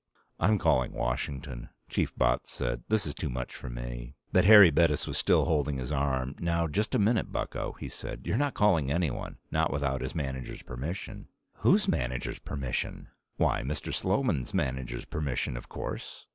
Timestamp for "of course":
15.55-16.25